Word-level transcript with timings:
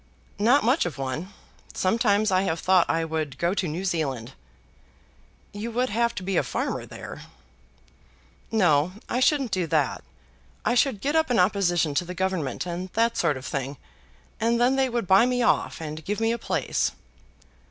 "Not 0.39 0.63
much 0.63 0.87
of 0.87 0.97
one. 0.97 1.31
Sometimes 1.75 2.31
I 2.31 2.41
have 2.41 2.59
thought 2.59 2.89
I 2.89 3.05
would 3.05 3.37
go 3.37 3.53
to 3.53 3.67
New 3.67 3.85
Zealand." 3.85 4.31
"You 5.53 5.69
would 5.73 5.91
have 5.91 6.15
to 6.15 6.23
be 6.23 6.37
a 6.37 6.41
farmer 6.43 6.87
there." 6.87 7.21
"No; 8.49 8.93
I 9.07 9.19
shouldn't 9.19 9.51
do 9.51 9.67
that. 9.67 10.03
I 10.65 10.73
should 10.73 11.01
get 11.01 11.15
up 11.15 11.29
an 11.29 11.37
opposition 11.37 11.93
to 11.93 12.03
the 12.05 12.15
Government 12.15 12.65
and 12.65 12.89
that 12.93 13.15
sort 13.15 13.37
of 13.37 13.45
thing, 13.45 13.77
and 14.39 14.59
then 14.59 14.75
they 14.75 14.89
would 14.89 15.05
buy 15.05 15.27
me 15.27 15.43
off 15.43 15.79
and 15.79 16.03
give 16.03 16.19
me 16.19 16.31
a 16.31 16.39
place." 16.39 16.93